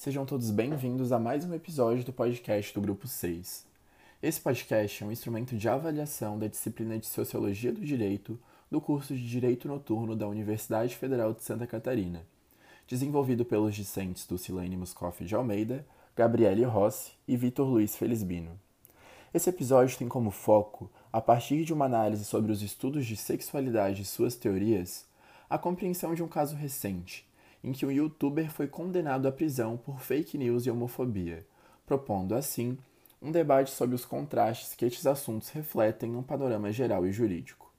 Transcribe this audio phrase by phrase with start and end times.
[0.00, 3.66] Sejam todos bem-vindos a mais um episódio do podcast do Grupo 6.
[4.22, 8.40] Esse podcast é um instrumento de avaliação da disciplina de Sociologia do Direito
[8.70, 12.24] do curso de Direito Noturno da Universidade Federal de Santa Catarina,
[12.88, 15.84] desenvolvido pelos discentes Dulcilane Muscoff de Almeida,
[16.16, 18.58] Gabriele Rossi e Vitor Luiz Felizbino.
[19.34, 24.00] Esse episódio tem como foco, a partir de uma análise sobre os estudos de sexualidade
[24.00, 25.04] e suas teorias,
[25.50, 27.28] a compreensão de um caso recente,
[27.62, 31.46] em que um youtuber foi condenado à prisão por fake news e homofobia,
[31.86, 32.78] propondo assim
[33.20, 37.70] um debate sobre os contrastes que estes assuntos refletem num panorama geral e jurídico.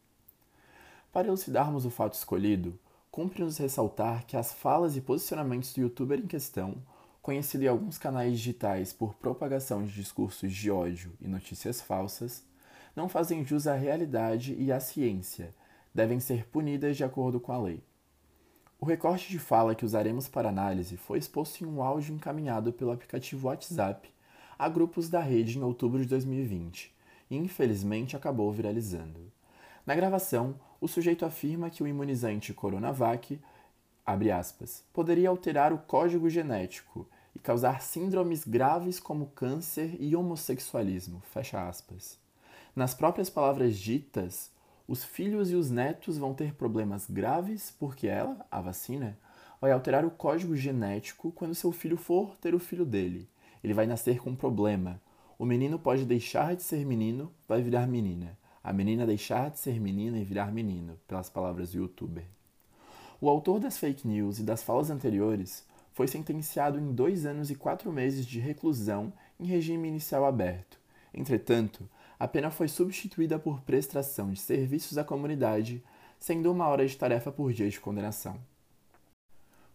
[1.12, 2.78] Para elucidarmos o fato escolhido,
[3.10, 6.76] cumpre-nos ressaltar que as falas e posicionamentos do youtuber em questão,
[7.22, 12.44] conhecido em alguns canais digitais por propagação de discursos de ódio e notícias falsas,
[12.96, 15.54] não fazem jus à realidade e à ciência,
[15.94, 17.82] devem ser punidas de acordo com a lei.
[18.84, 22.92] O recorte de fala que usaremos para análise foi exposto em um áudio encaminhado pelo
[22.92, 24.12] aplicativo WhatsApp
[24.58, 26.92] a grupos da rede em outubro de 2020
[27.30, 29.32] e infelizmente acabou viralizando.
[29.86, 33.40] Na gravação, o sujeito afirma que o imunizante Coronavac,
[34.32, 41.22] aspas, poderia alterar o código genético e causar síndromes graves como câncer e homossexualismo,
[42.76, 44.50] Nas próprias palavras ditas,
[44.92, 49.18] os filhos e os netos vão ter problemas graves porque ela, a vacina,
[49.62, 53.26] vai alterar o código genético quando seu filho for ter o filho dele.
[53.64, 55.02] Ele vai nascer com um problema.
[55.40, 58.38] O menino pode deixar de ser menino, vai virar menina.
[58.62, 62.26] A menina deixar de ser menina e virar menino, pelas palavras do youtuber.
[63.22, 67.56] O autor das fake news e das falas anteriores foi sentenciado em dois anos e
[67.56, 70.78] quatro meses de reclusão em regime inicial aberto.
[71.14, 71.88] Entretanto,
[72.22, 75.84] a pena foi substituída por prestação de serviços à comunidade,
[76.20, 78.40] sendo uma hora de tarefa por dia de condenação.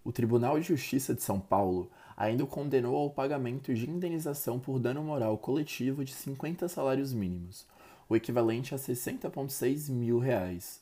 [0.05, 4.79] O Tribunal de Justiça de São Paulo ainda o condenou ao pagamento de indenização por
[4.79, 7.67] dano moral coletivo de 50 salários mínimos,
[8.09, 10.81] o equivalente a 60,6 mil reais.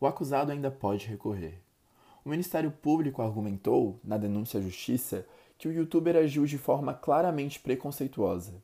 [0.00, 1.60] O acusado ainda pode recorrer.
[2.24, 5.24] O Ministério Público argumentou, na denúncia à Justiça,
[5.56, 8.60] que o youtuber agiu de forma claramente preconceituosa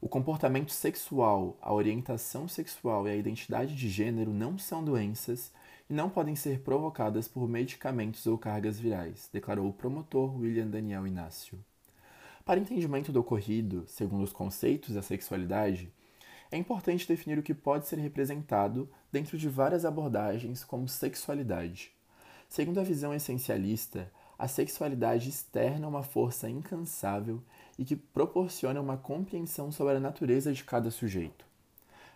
[0.00, 5.52] o comportamento sexual, a orientação sexual e a identidade de gênero não são doenças
[5.90, 11.04] e não podem ser provocadas por medicamentos ou cargas virais, declarou o promotor William Daniel
[11.04, 11.58] Inácio.
[12.44, 15.92] Para entendimento do ocorrido, segundo os conceitos da sexualidade,
[16.50, 21.90] é importante definir o que pode ser representado dentro de várias abordagens como sexualidade.
[22.48, 27.42] Segundo a visão essencialista, a sexualidade externa uma força incansável
[27.78, 31.46] e que proporciona uma compreensão sobre a natureza de cada sujeito.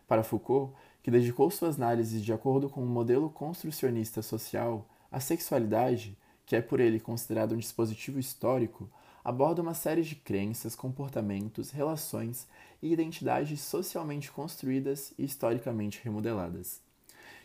[0.08, 5.20] Para Foucault, que dedicou suas análises de acordo com o um modelo construcionista social, a
[5.20, 8.90] sexualidade, que é por ele considerado um dispositivo histórico,
[9.24, 12.48] aborda uma série de crenças, comportamentos, relações
[12.82, 16.80] e identidades socialmente construídas e historicamente remodeladas,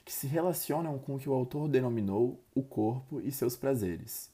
[0.03, 4.29] que se relacionam com o que o autor denominou o corpo e seus prazeres.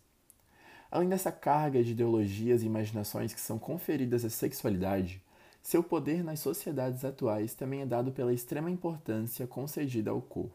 [0.94, 5.20] Além dessa carga de ideologias e imaginações que são conferidas à sexualidade,
[5.60, 10.54] seu poder nas sociedades atuais também é dado pela extrema importância concedida ao corpo.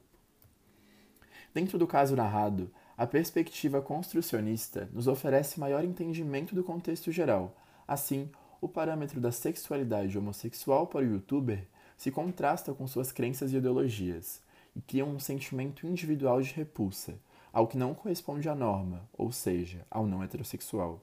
[1.52, 7.56] Dentro do caso narrado, a perspectiva construcionista nos oferece maior entendimento do contexto geral.
[7.84, 11.66] Assim, o parâmetro da sexualidade homossexual para o youtuber
[11.96, 14.40] se contrasta com suas crenças e ideologias
[14.76, 17.18] e cria um sentimento individual de repulsa,
[17.58, 21.02] ao que não corresponde à norma, ou seja, ao não heterossexual.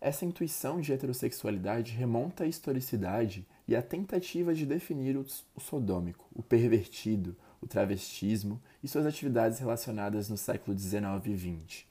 [0.00, 5.26] Essa intuição de heterossexualidade remonta à historicidade e à tentativa de definir o
[5.60, 11.84] sodômico, o pervertido, o travestismo e suas atividades relacionadas no século XIX e XX.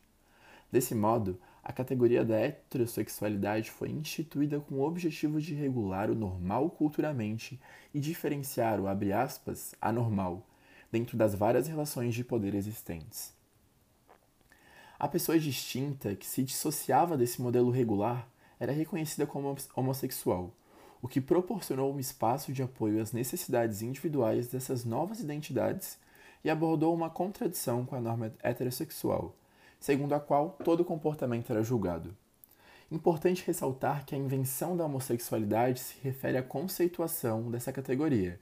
[0.71, 6.71] Desse modo, a categoria da heterossexualidade foi instituída com o objetivo de regular o normal
[6.71, 7.61] culturalmente
[7.93, 10.43] e diferenciar o aspas, anormal
[10.91, 13.37] dentro das várias relações de poder existentes.
[14.99, 18.27] A pessoa distinta que se dissociava desse modelo regular
[18.59, 20.53] era reconhecida como homossexual,
[21.01, 25.97] o que proporcionou um espaço de apoio às necessidades individuais dessas novas identidades
[26.43, 29.33] e abordou uma contradição com a norma heterossexual,
[29.79, 32.13] segundo a qual todo comportamento era julgado.
[32.91, 38.37] Importante ressaltar que a invenção da homossexualidade se refere à conceituação dessa categoria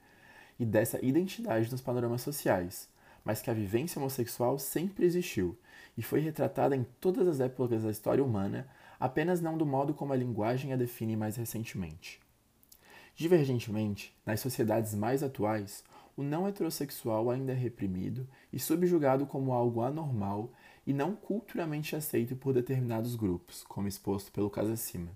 [0.60, 2.90] e dessa identidade nos panoramas sociais,
[3.24, 5.56] mas que a vivência homossexual sempre existiu
[5.98, 8.68] e foi retratada em todas as épocas da história humana,
[9.00, 12.20] apenas não do modo como a linguagem a define mais recentemente.
[13.16, 15.84] Divergentemente, nas sociedades mais atuais,
[16.16, 20.52] o não heterossexual ainda é reprimido e subjugado como algo anormal
[20.86, 25.12] e não culturalmente aceito por determinados grupos, como exposto pelo caso acima.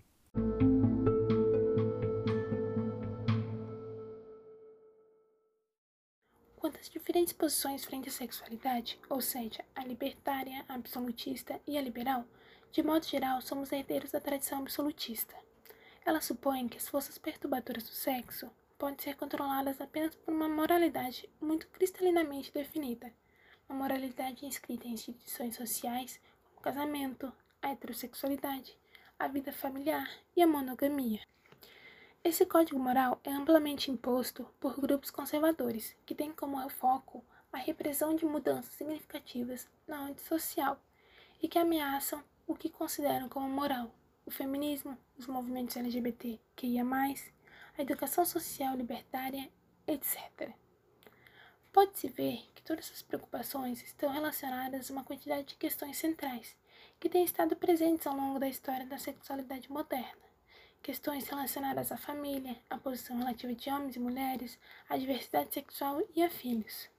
[7.01, 12.23] Diferentes posições frente à sexualidade, ou seja, a libertária, a absolutista e a liberal,
[12.71, 15.35] de modo geral, somos herdeiros da tradição absolutista.
[16.05, 21.27] Ela supõe que as forças perturbadoras do sexo podem ser controladas apenas por uma moralidade
[21.41, 23.11] muito cristalinamente definida,
[23.67, 27.33] uma moralidade inscrita em instituições sociais como o casamento,
[27.63, 28.77] a heterossexualidade,
[29.17, 31.21] a vida familiar e a monogamia.
[32.23, 38.15] Esse código moral é amplamente imposto por grupos conservadores que têm como foco a repressão
[38.15, 40.79] de mudanças significativas na ordem social
[41.41, 43.91] e que ameaçam o que consideram como moral
[44.23, 47.33] o feminismo, os movimentos LGBT que ia mais,
[47.75, 49.49] a educação social libertária,
[49.87, 50.53] etc.
[51.73, 56.55] Pode-se ver que todas essas preocupações estão relacionadas a uma quantidade de questões centrais
[56.99, 60.30] que têm estado presentes ao longo da história da sexualidade moderna.
[60.83, 64.57] Questões relacionadas à família, à posição relativa de homens e mulheres,
[64.89, 66.89] à diversidade sexual e a filhos.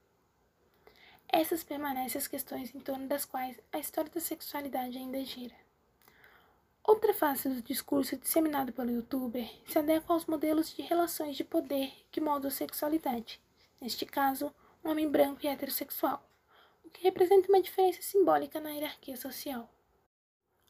[1.29, 5.55] Essas permanecem as questões em torno das quais a história da sexualidade ainda gira.
[6.85, 11.93] Outra face do discurso disseminado pelo youtuber se adequa aos modelos de relações de poder
[12.13, 13.41] que moldam a sexualidade,
[13.81, 16.25] neste caso, um homem branco e heterossexual,
[16.85, 19.69] o que representa uma diferença simbólica na hierarquia social.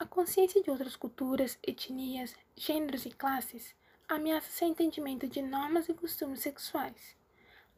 [0.02, 3.72] A consciência de outras culturas, etnias, gêneros e classes
[4.08, 7.16] ameaça seu entendimento de normas e costumes sexuais,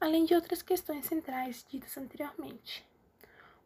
[0.00, 2.82] além de outras questões centrais ditas anteriormente.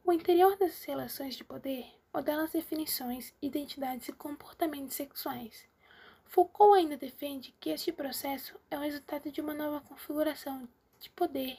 [0.05, 5.65] O interior dessas relações de poder modela as definições, identidades e comportamentos sexuais.
[6.25, 10.69] Foucault ainda defende que este processo é o resultado de uma nova configuração
[10.99, 11.57] de poder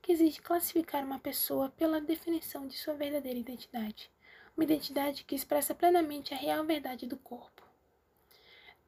[0.00, 4.08] que exige classificar uma pessoa pela definição de sua verdadeira identidade,
[4.56, 7.62] uma identidade que expressa plenamente a real verdade do corpo.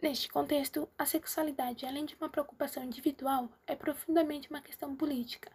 [0.00, 5.52] Neste contexto, a sexualidade, além de uma preocupação individual, é profundamente uma questão política.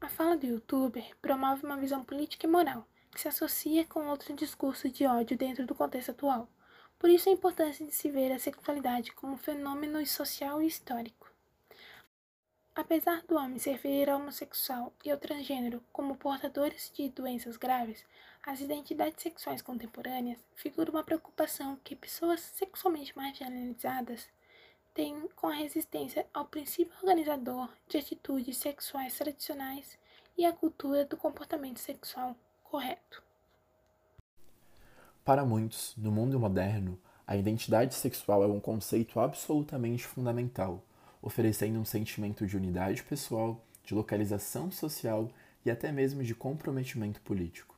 [0.00, 4.34] A fala do youtuber promove uma visão política e moral, que se associa com outro
[4.34, 6.48] discurso de ódio dentro do contexto atual.
[6.98, 11.23] Por isso a importância de se ver a sexualidade como um fenômeno social e histórico.
[12.76, 18.04] Apesar do homem ser ver homossexual e o transgênero como portadores de doenças graves,
[18.44, 24.26] as identidades sexuais contemporâneas figuram uma preocupação que pessoas sexualmente marginalizadas
[24.92, 29.96] têm com a resistência ao princípio organizador de atitudes sexuais tradicionais
[30.36, 32.34] e à cultura do comportamento sexual
[32.64, 33.22] correto.
[35.24, 40.82] Para muitos, no mundo moderno, a identidade sexual é um conceito absolutamente fundamental,
[41.24, 45.30] oferecendo um sentimento de unidade pessoal, de localização social
[45.64, 47.74] e até mesmo de comprometimento político.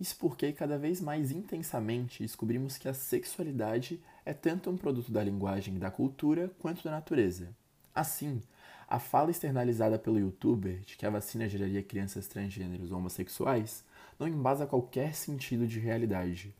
[0.00, 5.22] Isso porque cada vez mais intensamente descobrimos que a sexualidade é tanto um produto da
[5.22, 7.54] linguagem e da cultura quanto da natureza.
[7.94, 8.40] Assim,
[8.88, 13.84] a fala externalizada pelo youtuber de que a vacina geraria crianças transgêneros homossexuais
[14.18, 16.54] não embasa qualquer sentido de realidade.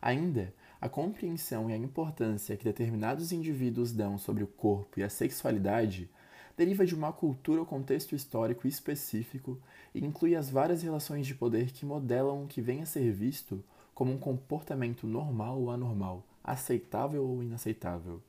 [0.00, 5.10] Ainda, a compreensão e a importância que determinados indivíduos dão sobre o corpo e a
[5.10, 6.08] sexualidade
[6.56, 9.58] deriva de uma cultura ou contexto histórico específico
[9.94, 13.62] e inclui as várias relações de poder que modelam o que vem a ser visto
[13.94, 18.22] como um comportamento normal ou anormal, aceitável ou inaceitável.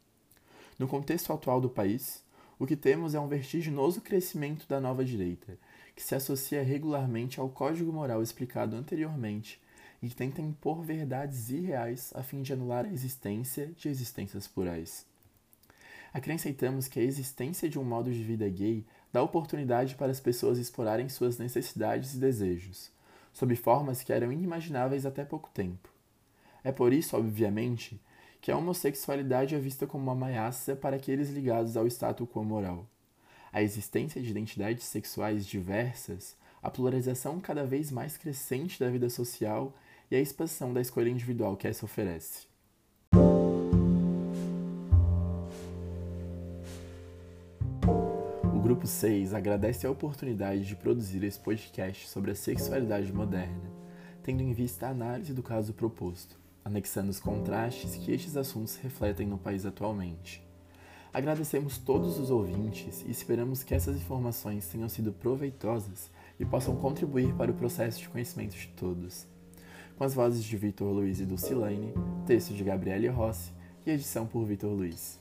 [0.77, 2.23] No contexto atual do país,
[2.59, 5.57] o que temos é um vertiginoso crescimento da nova direita,
[5.95, 9.59] que se associa regularmente ao código moral explicado anteriormente
[10.01, 15.05] e que tenta impor verdades irreais a fim de anular a existência de existências plurais.
[16.13, 20.57] Acrescentamos que a existência de um modo de vida gay dá oportunidade para as pessoas
[20.57, 22.91] explorarem suas necessidades e desejos,
[23.31, 25.89] sob formas que eram inimagináveis até pouco tempo.
[26.63, 27.99] É por isso, obviamente,
[28.41, 32.87] que a homossexualidade é vista como uma ameaça para aqueles ligados ao status quo moral.
[33.53, 39.73] A existência de identidades sexuais diversas, a polarização cada vez mais crescente da vida social
[40.11, 42.51] e a expansão da escolha individual que essa oferece.
[48.61, 53.71] Grupo 6 agradece a oportunidade de produzir esse podcast sobre a sexualidade moderna,
[54.23, 59.27] tendo em vista a análise do caso proposto, anexando os contrastes que estes assuntos refletem
[59.27, 60.41] no país atualmente.
[61.13, 67.33] Agradecemos todos os ouvintes e esperamos que essas informações tenham sido proveitosas e possam contribuir
[67.35, 69.27] para o processo de conhecimento de todos.
[70.01, 71.93] Com as vozes de Vitor Luiz e Dulcilane,
[72.25, 73.51] texto de Gabriele Rossi
[73.85, 75.19] e edição por Vitor Luiz.